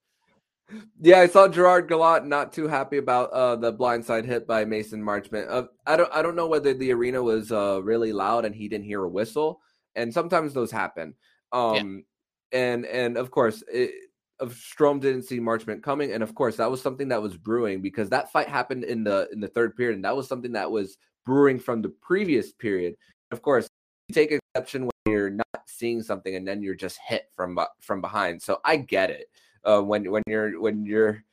[1.02, 5.02] Yeah, I saw Gerard Gallant not too happy about uh, the blindside hit by Mason
[5.02, 5.48] Marchment.
[5.50, 8.68] Uh, I don't I don't know whether the arena was uh, really loud and he
[8.68, 9.62] didn't hear a whistle,
[9.96, 11.16] and sometimes those happen.
[11.52, 12.04] Um,
[12.52, 12.60] yeah.
[12.60, 13.92] and and of course, it,
[14.40, 17.82] of Strome didn't see Marchment coming, and of course that was something that was brewing
[17.82, 20.70] because that fight happened in the in the third period, and that was something that
[20.70, 22.96] was brewing from the previous period.
[23.32, 23.69] Of course,
[24.12, 28.42] take exception when you're not seeing something and then you're just hit from from behind.
[28.42, 29.28] So I get it
[29.64, 31.24] uh, when when you're when you're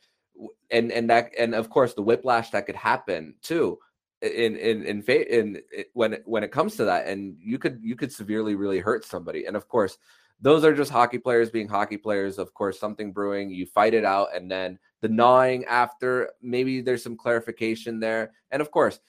[0.70, 3.78] and and that and of course the whiplash that could happen too
[4.22, 5.62] in in in in, in
[5.94, 9.46] when when it comes to that and you could you could severely really hurt somebody.
[9.46, 9.98] And of course
[10.40, 12.38] those are just hockey players being hockey players.
[12.38, 17.02] Of course something brewing you fight it out and then the gnawing after maybe there's
[17.02, 18.32] some clarification there.
[18.50, 19.00] And of course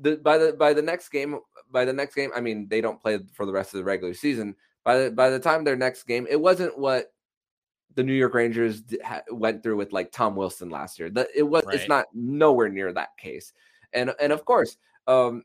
[0.00, 1.38] the by the by the next game
[1.70, 4.14] by the next game i mean they don't play for the rest of the regular
[4.14, 4.54] season
[4.84, 7.12] by the by the time their next game it wasn't what
[7.94, 8.82] the New York Rangers
[9.30, 11.10] went through with like Tom Wilson last year.
[11.34, 11.76] It was right.
[11.76, 13.52] it's not nowhere near that case.
[13.92, 14.76] And and of course,
[15.06, 15.44] um,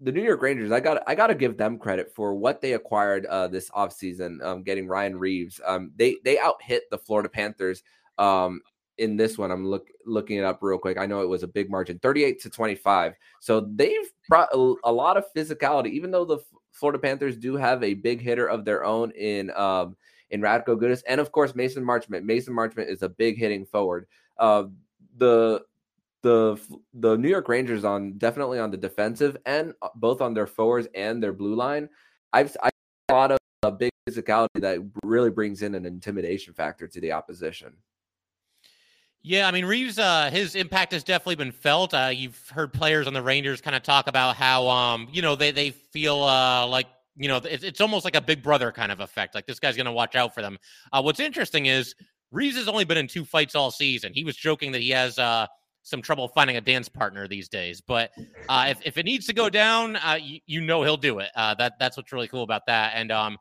[0.00, 2.72] the New York Rangers, I got I got to give them credit for what they
[2.72, 5.60] acquired uh, this offseason, um, getting Ryan Reaves.
[5.64, 7.82] Um, they they out hit the Florida Panthers
[8.18, 8.62] um,
[9.00, 9.50] in this one.
[9.50, 10.98] I'm look looking it up real quick.
[10.98, 13.14] I know it was a big margin, 38 to 25.
[13.40, 16.38] So they've brought a, a lot of physicality, even though the
[16.70, 19.96] Florida Panthers do have a big hitter of their own in um,
[20.30, 22.22] in Radko Gudas, and of course Mason Marchment.
[22.22, 24.06] Mason Marchment is a big hitting forward.
[24.38, 24.64] Uh,
[25.16, 25.62] the
[26.22, 26.60] the
[26.94, 30.86] the New York Rangers on definitely on the defensive and uh, both on their forwards
[30.94, 31.88] and their blue line.
[32.32, 32.70] I've I
[33.08, 37.12] a lot of a big physicality that really brings in an intimidation factor to the
[37.12, 37.74] opposition.
[39.22, 41.92] Yeah, I mean Reaves, uh, his impact has definitely been felt.
[41.92, 45.36] Uh, you've heard players on the Rangers kind of talk about how, um, you know,
[45.36, 48.90] they they feel uh, like you know, it's, it's almost like a big brother kind
[48.90, 49.34] of effect.
[49.34, 50.58] Like this guy's going to watch out for them.
[50.90, 51.94] Uh, what's interesting is
[52.30, 54.14] Reaves has only been in two fights all season.
[54.14, 55.46] He was joking that he has uh,
[55.82, 57.82] some trouble finding a dance partner these days.
[57.82, 58.12] But
[58.48, 61.30] uh, if, if it needs to go down, uh, you, you know he'll do it.
[61.36, 62.92] Uh, that that's what's really cool about that.
[62.94, 63.36] And um,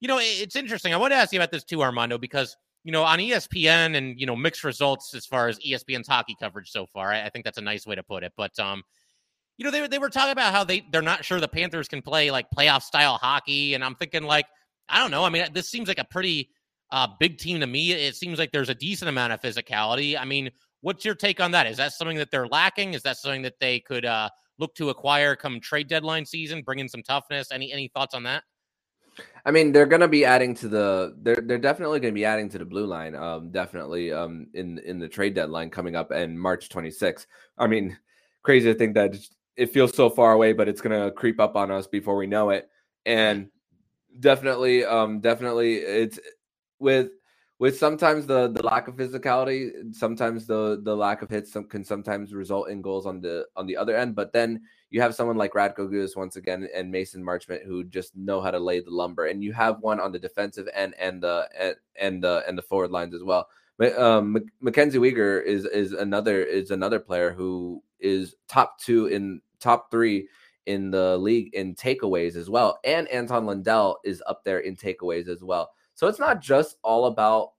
[0.00, 0.92] you know, it, it's interesting.
[0.92, 4.18] I want to ask you about this too, Armando, because you know on ESPN and
[4.18, 7.12] you know mixed results as far as ESPN's hockey coverage so far.
[7.12, 8.32] I, I think that's a nice way to put it.
[8.36, 8.84] But um,
[9.58, 12.00] you know, they, they were talking about how they, they're not sure the Panthers can
[12.00, 13.74] play like playoff style hockey.
[13.74, 14.46] And I'm thinking, like,
[14.88, 15.24] I don't know.
[15.24, 16.50] I mean, this seems like a pretty
[16.92, 17.92] uh, big team to me.
[17.92, 20.16] It seems like there's a decent amount of physicality.
[20.18, 20.50] I mean,
[20.82, 21.66] what's your take on that?
[21.66, 22.94] Is that something that they're lacking?
[22.94, 26.78] Is that something that they could uh, look to acquire come trade deadline season, bring
[26.78, 27.50] in some toughness?
[27.50, 28.44] Any any thoughts on that?
[29.44, 31.14] I mean, they're going to be adding to the.
[31.22, 33.14] They're they're definitely going to be adding to the blue line.
[33.14, 34.12] Um, definitely.
[34.12, 37.26] Um, in in the trade deadline coming up in March 26.
[37.56, 37.96] I mean,
[38.42, 39.16] crazy to think that
[39.56, 42.50] it feels so far away, but it's gonna creep up on us before we know
[42.50, 42.68] it.
[43.04, 43.48] And
[44.20, 46.18] definitely, um, definitely, it's
[46.78, 47.10] with
[47.58, 52.34] with sometimes the the lack of physicality, sometimes the the lack of hits can sometimes
[52.34, 54.14] result in goals on the on the other end.
[54.14, 58.16] But then you have someone like Radko Gudas once again and Mason Marchment who just
[58.16, 61.22] know how to lay the lumber, and you have one on the defensive end and
[61.22, 63.48] the and, and the and the forward lines as well.
[63.78, 69.40] But um, Mackenzie Weegar is is another is another player who is top two in
[69.60, 70.28] top three
[70.66, 72.78] in the league in takeaways as well.
[72.84, 75.70] And Anton Lundell is up there in takeaways as well.
[75.94, 77.52] So it's not just all about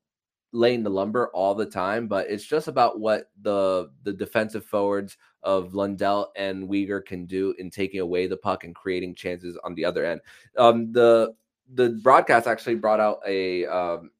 [0.54, 5.18] laying the lumber all the time, but it's just about what the the defensive forwards
[5.44, 9.76] of Lundell and Weegar can do in taking away the puck and creating chances on
[9.76, 10.22] the other end.
[10.58, 11.34] Um, the
[11.74, 14.12] the broadcast actually brought out a um,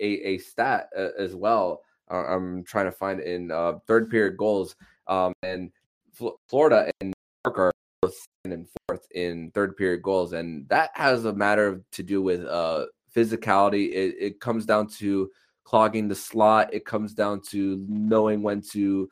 [0.00, 1.82] a, a stat uh, as well.
[2.10, 4.76] Uh, I'm trying to find in uh, third period goals,
[5.08, 5.70] um, and
[6.48, 7.12] Florida and New
[7.44, 12.02] York are both and fourth in third period goals, and that has a matter to
[12.02, 12.86] do with uh,
[13.16, 13.88] physicality.
[13.88, 15.30] It, it comes down to
[15.64, 16.72] clogging the slot.
[16.72, 19.08] It comes down to knowing when to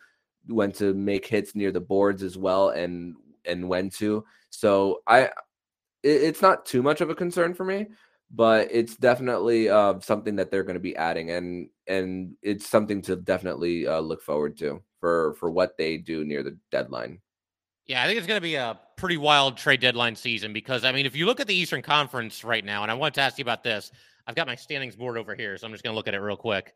[0.46, 4.24] when to make hits near the boards as well, and and when to.
[4.50, 5.30] So I, it,
[6.02, 7.86] it's not too much of a concern for me,
[8.30, 13.02] but it's definitely uh, something that they're going to be adding, and and it's something
[13.02, 17.20] to definitely uh, look forward to for for what they do near the deadline.
[17.86, 20.92] Yeah, I think it's going to be a pretty wild trade deadline season because I
[20.92, 23.38] mean, if you look at the Eastern Conference right now, and I wanted to ask
[23.38, 23.90] you about this,
[24.26, 26.20] I've got my standings board over here, so I'm just going to look at it
[26.20, 26.74] real quick.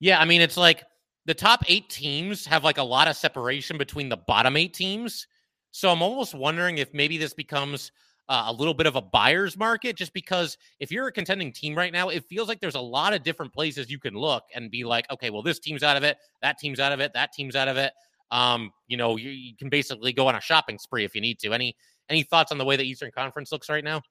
[0.00, 0.84] Yeah, I mean, it's like
[1.26, 5.26] the top eight teams have like a lot of separation between the bottom eight teams.
[5.70, 7.90] So I'm almost wondering if maybe this becomes
[8.28, 11.76] uh, a little bit of a buyer's market just because if you're a contending team
[11.76, 14.70] right now, it feels like there's a lot of different places you can look and
[14.70, 17.32] be like, okay, well, this team's out of it, that team's out of it, that
[17.32, 17.92] team's out of it.
[18.34, 21.38] Um, you know, you, you can basically go on a shopping spree if you need
[21.38, 21.52] to.
[21.52, 21.76] Any
[22.08, 24.02] any thoughts on the way the Eastern Conference looks right now?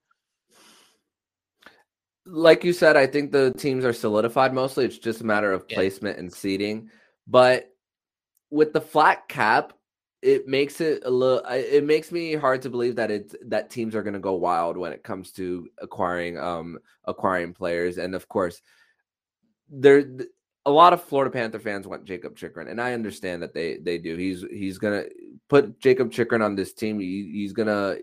[2.24, 4.86] Like you said, I think the teams are solidified mostly.
[4.86, 5.76] It's just a matter of Yeah.
[5.76, 6.90] placement and seeding.
[7.26, 7.70] But
[8.50, 9.74] with the flat cap,
[10.22, 13.94] it makes it a little it makes me hard to believe that it's that teams
[13.94, 18.26] are going to go wild when it comes to acquiring um acquiring players and of
[18.26, 18.62] course
[19.68, 20.30] there th-
[20.66, 23.98] a lot of Florida Panther fans want Jakob Chychrun and I understand that they they
[23.98, 24.16] do.
[24.16, 25.10] He's he's to
[25.48, 26.98] put Jakob Chychrun on this team.
[26.98, 28.00] He, he's going to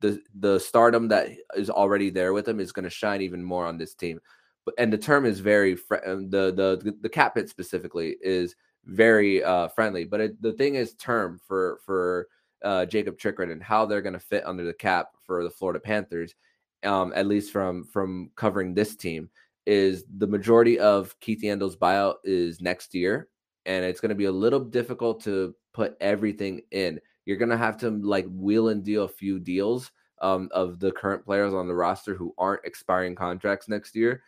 [0.00, 3.76] the the stardom that is already there with him is to shine even more on
[3.76, 4.18] this team.
[4.64, 8.54] But and the term is very fr- um, the the the cap hit specifically is
[8.86, 10.04] very uh friendly.
[10.04, 12.28] But it, the thing is term for for
[12.64, 16.34] uh Jakob Chychrun and how they're to fit under the cap for the Florida Panthers
[16.82, 19.28] um at least from from covering this team
[19.66, 23.28] is the majority of Keith Yandle's buyout is next year
[23.66, 27.56] and it's going to be a little difficult to put everything in you're going to
[27.56, 31.68] have to like wheel and deal a few deals um, of the current players on
[31.68, 34.22] the roster who aren't expiring contracts next year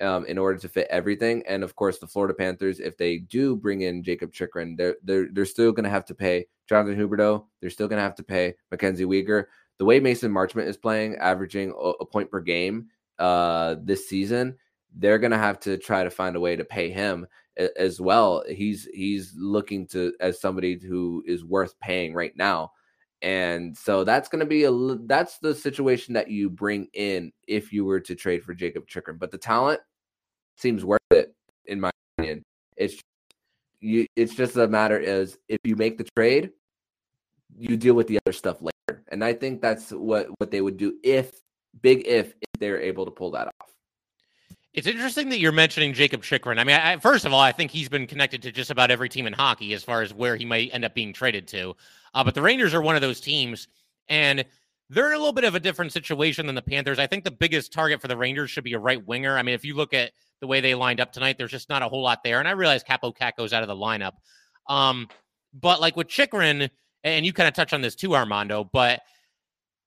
[0.00, 1.42] um, in order to fit everything.
[1.46, 5.28] And of course, the Florida Panthers, if they do bring in Jakob Chychrun, they're they're
[5.32, 7.46] they're still going to have to pay Jonathan Huberdeau.
[7.60, 9.44] They're still going to have to pay Mackenzie Weegar.
[9.78, 14.56] The way Mason Marchment is playing, averaging a, a point per game uh, this season,
[14.96, 17.26] they're going to have to try to find a way to pay him
[17.76, 18.44] as well.
[18.48, 22.72] He's he's looking to as somebody who is worth paying right now.
[23.20, 24.72] And so that's going to be a
[25.06, 29.18] that's the situation that you bring in if you were to trade for Jakob Chychrun.
[29.18, 29.80] But the talent
[30.56, 31.34] seems worth it
[31.66, 32.42] in my opinion.
[32.76, 33.00] It's
[33.80, 36.50] you it's just a matter is if you make the trade,
[37.56, 39.04] you deal with the other stuff later.
[39.08, 41.32] And I think that's what what they would do if
[41.80, 43.51] big if if they're able to pull that off.
[44.74, 46.58] It's interesting that you're mentioning Jakob Chychrun.
[46.58, 49.08] I mean, I, first of all, I think he's been connected to just about every
[49.08, 51.76] team in hockey as far as where he might end up being traded to.
[52.14, 53.68] Uh, but the Rangers are one of those teams,
[54.08, 54.44] and
[54.88, 56.98] they're in a little bit of a different situation than the Panthers.
[56.98, 59.36] I think the biggest target for the Rangers should be a right winger.
[59.36, 61.82] I mean, if you look at the way they lined up tonight, there's just not
[61.82, 62.38] a whole lot there.
[62.38, 64.12] And I realize Kaapo Kakko's out of the lineup.
[64.68, 65.08] Um,
[65.52, 66.70] but like with Chychrun,
[67.04, 69.02] and you kind of touch on this too, Armando, but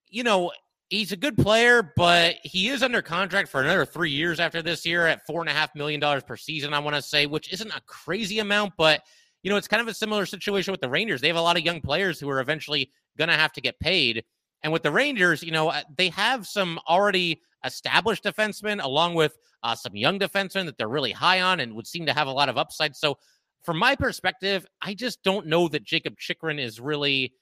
[0.09, 0.51] you know,
[0.89, 4.85] he's a good player, but he is under contract for another three years after this
[4.85, 6.73] year at four and a half million dollars per season.
[6.73, 9.01] I want to say, which isn't a crazy amount, but
[9.43, 11.21] you know, it's kind of a similar situation with the Rangers.
[11.21, 13.79] They have a lot of young players who are eventually going to have to get
[13.79, 14.23] paid.
[14.63, 19.37] And with the Rangers, you know, uh, they have some already established defensemen along with
[19.61, 22.31] uh, some young defensemen that they're really high on and would seem to have a
[22.31, 22.95] lot of upside.
[22.95, 23.17] So,
[23.63, 27.33] from my perspective, I just don't know that Jakob Chychrun is really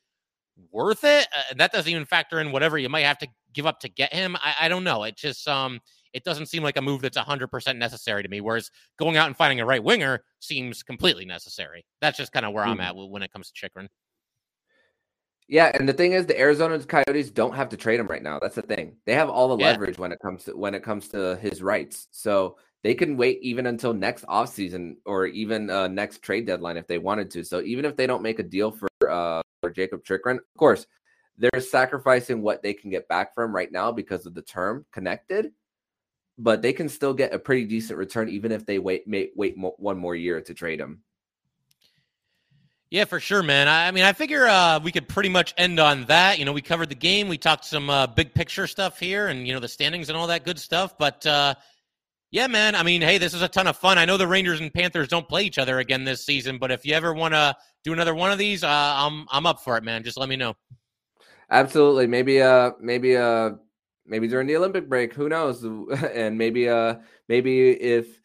[0.71, 1.27] worth it.
[1.35, 4.13] Uh, that doesn't even factor in whatever you might have to give up to get
[4.13, 4.35] him.
[4.37, 5.03] I, I don't know.
[5.03, 5.79] It just um
[6.13, 8.39] it doesn't seem like a move that's 100% necessary to me.
[8.41, 11.85] Whereas going out and finding a right winger seems completely necessary.
[12.01, 12.81] That's just kind of where I'm Mhm.
[12.81, 13.89] at when it comes to Chychrun.
[15.47, 18.39] Yeah, and the thing is, the Arizona Coyotes don't have to trade him right now.
[18.39, 19.63] That's the thing; they have all the Yeah.
[19.63, 22.07] leverage when it comes to when it comes to his rights.
[22.11, 26.87] So they can wait even until next offseason or even uh, next trade deadline if
[26.87, 27.43] they wanted to.
[27.43, 30.85] So even if they don't make a deal for uh, for Jakob Chychrun, of course,
[31.37, 35.51] they're sacrificing what they can get back from right now because of the term connected.
[36.37, 39.55] But they can still get a pretty decent return even if they wait may, wait
[39.55, 41.03] mo- one more year to trade him.
[42.89, 43.67] Yeah, for sure, man.
[43.67, 46.37] I, I mean, I figure uh, we could pretty much end on that.
[46.37, 49.47] You know, we covered the game, we talked some uh, big picture stuff here, and
[49.47, 50.95] you know the standings and all that good stuff.
[50.97, 51.55] But uh,
[52.33, 52.73] yeah, man.
[52.73, 53.99] I mean, hey, this is a ton of fun.
[53.99, 56.83] I know the Rangers and Panthers don't play each other again this season, but if
[56.83, 58.67] you ever want to do another one of these, uh,
[58.97, 60.03] I'm I'm up for it, man.
[60.03, 60.55] Just let me know.
[61.51, 62.07] Absolutely.
[62.07, 63.51] Maybe uh maybe uh
[64.07, 65.63] maybe during the Olympic break, who knows?
[66.13, 66.95] and maybe uh
[67.29, 68.19] maybe if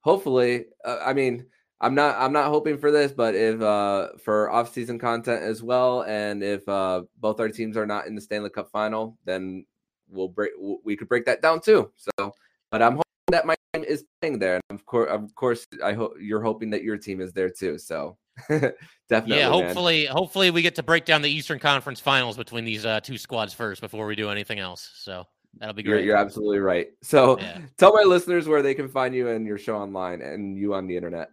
[0.00, 1.46] hopefully uh, I mean
[1.80, 6.02] I'm not I'm not hoping for this, but if uh for off-season content as well
[6.02, 9.64] and if uh both our teams are not in the Stanley Cup final, then
[10.10, 10.52] we'll break
[10.84, 11.90] we could break that down too.
[11.96, 12.34] So,
[12.70, 13.00] but I'm
[13.32, 16.70] that my team is playing there and of course of course I hope you're hoping
[16.70, 17.78] that your team is there too.
[17.78, 18.16] So,
[18.48, 19.52] definitely yeah, man.
[19.52, 23.18] hopefully, hopefully we get to break down the Eastern Conference Finals between these uh, two
[23.18, 24.90] squads first before we do anything else.
[24.96, 25.26] So
[25.58, 26.04] that'll be You're, great.
[26.06, 26.88] you're absolutely right.
[27.02, 27.58] So Yeah.
[27.76, 30.86] tell my listeners where they can find you and your show online and you on
[30.86, 31.30] the internet.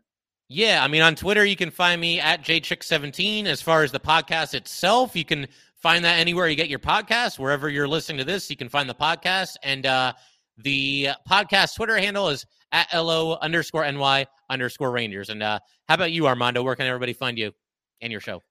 [0.52, 3.46] Yeah, I mean, on Twitter, you can find me at jchick17.
[3.46, 7.38] As far as the podcast itself, you can find that anywhere you get your podcast.
[7.38, 9.58] Wherever you're listening to this, you can find the podcast.
[9.64, 10.14] And uh,
[10.64, 15.30] the podcast Twitter handle is at LO underscore NY underscore Rangers.
[15.30, 16.64] And uh, how about you, Armando?
[16.64, 17.52] Where can everybody find you
[18.02, 18.42] and your show?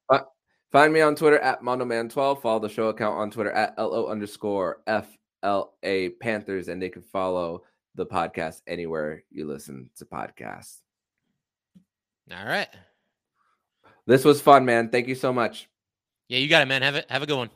[0.70, 2.42] Find me on Twitter at MondoMan12.
[2.42, 6.68] Follow the show account on Twitter at LO underscore FLA Panthers.
[6.68, 7.62] And they can follow
[7.94, 10.80] the podcast anywhere you listen to podcasts.
[12.30, 12.68] All right.
[14.06, 14.90] This was fun, man.
[14.90, 15.68] Thank you so much.
[16.28, 16.82] Yeah, you got it, man.
[16.82, 17.06] Have it.
[17.10, 17.50] Have a good one.